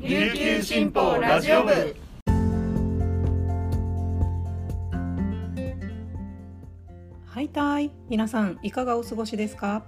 [0.00, 1.72] 琉球新報ラジオ部。
[7.26, 7.90] はいたい。
[8.08, 9.82] 皆さんいかがお過ごしですか？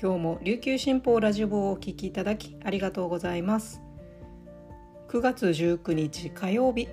[0.00, 3.82] 今日も琉球新報ラジオ部をお聞きいただきありがとうございます。
[5.08, 6.86] 9月19日火曜日。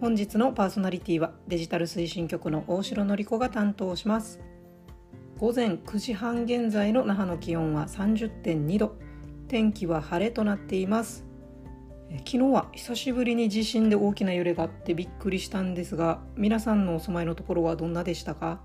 [0.00, 4.40] 本日のパーソナリティはデジタル推進局の大城典子が担当します。
[5.38, 8.96] 午前9時半現在の那覇の気温は30.2度
[9.46, 11.27] 天気は晴れとなっています。
[12.10, 18.60] 昨日は久しぶりに地震で大きな揺れがあってびっくりしたんですが皆さんのお住まいのところはどんなでしたか？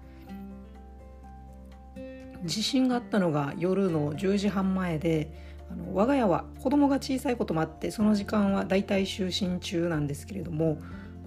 [2.45, 5.31] 地震があったのが夜の10時半前で
[5.71, 10.77] あの我が家は子供が小さいこともあってその時間はだいたい就寝中なんですけれども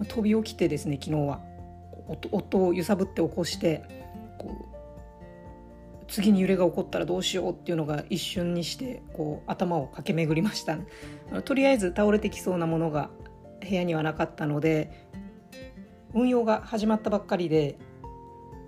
[0.07, 1.41] 飛び起きてですね昨日は
[2.31, 3.83] 夫を揺さぶって起こして
[4.37, 4.76] こう
[6.07, 10.85] 次に揺れが起こったらどうしようっていうのが一瞬にしてこう頭を駆け巡りました、ね、
[11.43, 13.09] とりあえず倒れてきそうなものが
[13.61, 15.07] 部屋にはなかったので
[16.13, 17.77] 運用が始まったばっかりで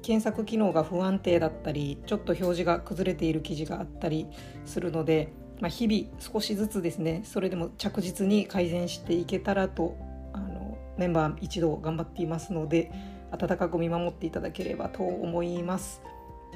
[0.02, 4.28] 検索機能が不安定だったりちょっと表示が崩れている記事があったり
[4.66, 9.98] するので、まあ、日々少しずつですねそれでも着実に改善していけたらと
[10.34, 12.92] あのメンバー一同頑張っていますので
[13.32, 16.02] 温かく見守っていただければと思います。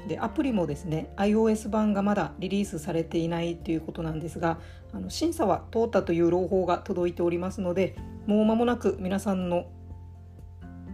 [0.08, 4.58] でアプリもですね iOS 版がまだリリースされていないということなんですが
[4.92, 9.66] あの審査は通ったという朗報が届いておりますのでもう間もなく皆さんの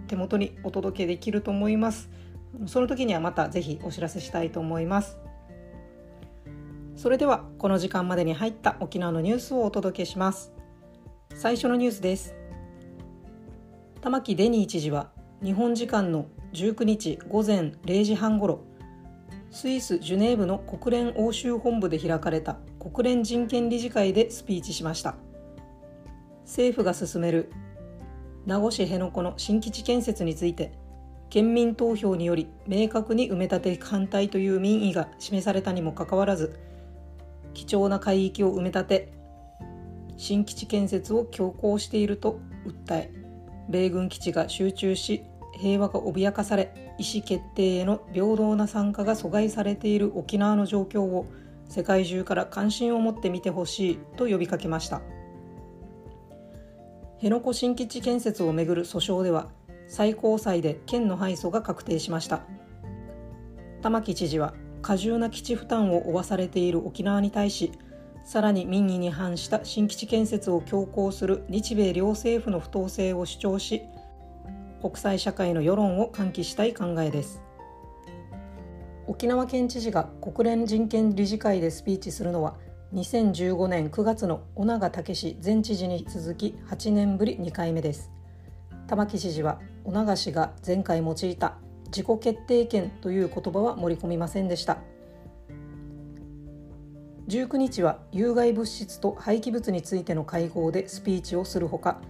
[0.06, 2.10] 手元にお届けできると思います。
[2.66, 5.18] その時にはまたぜひお知らせしたいと思います。
[6.96, 10.52] それではこの時間までに入った沖縄のニュースをお届けします。
[11.36, 12.34] 最初のニュースです。
[14.00, 15.10] 玉城デニー知事は
[15.44, 18.64] 日本時間の19日午前0時半ごろ
[19.50, 25.16] スイス・ジュネーブの国連欧州本部で開かれた国連人権理事会でスピーチしました。
[26.50, 27.52] 政府が進める
[28.44, 30.72] 名護市辺野古の新基地建設について
[31.28, 36.58] 県民投票により明確に埋め立て反対という民意が示されたにもかかわらず
[37.54, 39.12] 貴重な海域を埋め立て
[40.16, 43.12] 新基地建設を強行していると訴え
[43.68, 45.22] 米軍基地が集中し
[45.60, 51.24] 平和が脅かされ意思決定への平等な参加が阻害されている沖縄の状況を
[51.66, 55.00] 世界中から関心を持って見てほしいと呼びかけました。
[57.14, 59.48] 辺野古新基地建設をめぐる訴訟では
[59.88, 62.42] 最高裁で県の敗訴が確定しました。
[63.80, 67.72] 玉城知事は過重な基地負担を負わされている沖縄に対し
[68.24, 73.82] さらに民意に反した新基地建設を強行する日米両政府の不当性を主張し
[74.80, 77.42] 国際社会の世論を喚起したい考えです。
[79.06, 82.56] 沖縄県知事が国連人権理事会でスピーチするのは
[82.94, 88.10] 2015年9月の尾長武前知事に続き8年ぶり2回目です。
[88.86, 94.78] 玉城知事は尾長氏が前回用いた自己決定権という言葉は盛り込みませんでした。
[97.28, 102.00] 19日は有害物質と廃棄物についての会合でスピーチをするほか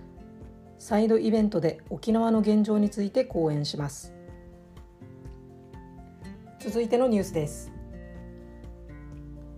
[0.81, 4.15] サイドイベントで沖縄の現状について講演します。
[6.59, 7.71] 続いてのニュースです。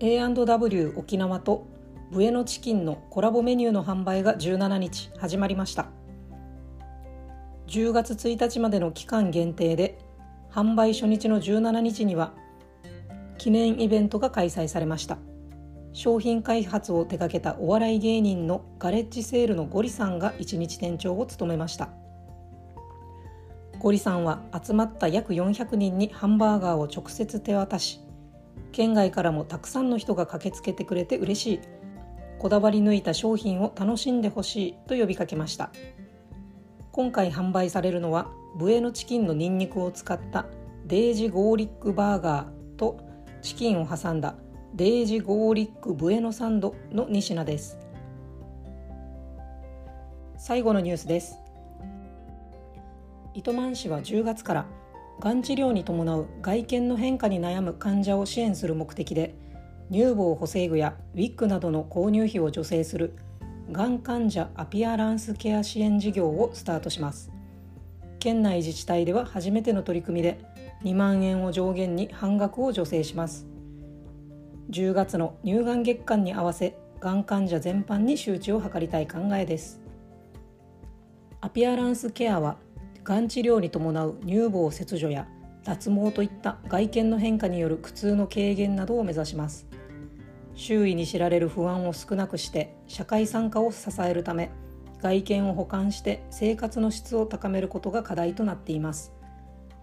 [0.01, 1.69] A&W 沖縄と
[2.11, 5.87] ブエノチキンのコラボメニューの販売が17日始まりました。
[7.69, 10.01] 10月1日までの期間限定で
[10.51, 12.35] 販売初日の17日には
[13.39, 15.19] 記念イベントが開催されました。
[15.93, 21.91] 商品開発を手掛けたお笑い芸人のガレッジセールのゴリさんが一日店長を務めました。
[23.79, 28.01] ゴリさんは集まった約400人にハンバーガーを直接手渡し
[28.71, 31.61] 県外からもたくさんの人が駆けつけてくれて嬉しい
[32.39, 35.71] こだわり抜いた商品を楽しんでほしいと呼びかけました。
[36.93, 40.47] 今回販売されるのはブエノチキンのニンニクを使った
[40.87, 43.01] デージゴーリックバーガーと
[43.41, 44.35] チキンを挟んだ
[44.75, 47.79] デージゴーリックブエノサンドの2品です。
[50.39, 51.37] 最後のニュースです。
[53.35, 54.67] 糸満市は10月から
[55.21, 59.35] がん治療に伴う外見の変化に悩む患者を支援する目的で
[59.91, 63.15] 乳房補正具やウィッグなどの購入費を助成する
[63.71, 67.31] がん患者アピアランスケア支援事業をスタートします。
[68.19, 70.41] 県内自治体では初めての取り組みで
[70.83, 73.52] 2万円を上限に半額を助成します。
[74.71, 79.81] 10月の乳がん月間に合わせがん患者全般に周知を図りたい考えです。
[81.41, 82.57] アピアランスケアは
[83.03, 85.27] がん治療に伴う乳房切除や
[85.65, 89.67] 脱毛といった外見の変化による苦痛の軽減などを目指します。
[90.55, 94.51] 周囲に知られる不安を少なくして社会参加を支えるため
[95.01, 99.13] 外見を補完して生活の質を高めることが課題となっています。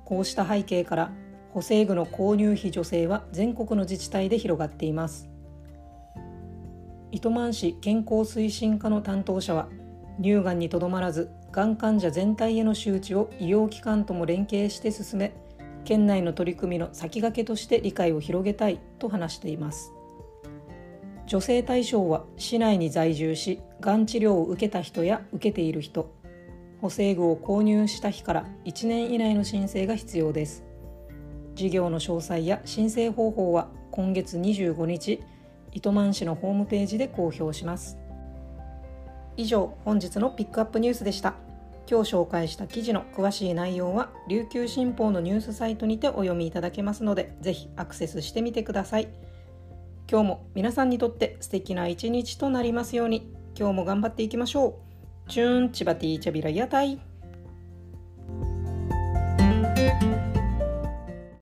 [0.05, 1.11] こうした背景から
[1.53, 5.29] 補正具の購入費助成は全国の自治体で広がっています。
[7.11, 9.67] 糸満市健康推進課の担当者は
[10.21, 15.33] 乳がんにとどまらずがん患者全体への周知を医療機関とも連携して進め
[15.85, 19.91] 県内の取り組みの先駆けとして理解を広げたいと話しています。
[21.25, 26.11] 女性対象は市内に在住しがん治療を受けた人や受けている人
[26.81, 30.68] 補正具を購入した日から1年以内の申請が必要です。
[31.59, 35.21] 事業の詳細や申請方法は今月25日
[35.73, 37.97] 糸満市のホームページで公表します。
[39.35, 41.35] 以上本日のピックアップニュースでした。
[41.89, 49.09] 今日紹介した記事の詳しい内容は琉球新報のニュースサイトにてお読みいただけますのでぜひアクセスしてみてください。
[50.09, 53.33] 今日も皆さんにとって素敵な一日となりますように。
[53.57, 54.79] 今日も頑張っていきましょ
[55.27, 55.29] う。
[55.29, 57.01] チューンチバティチャビラ屋台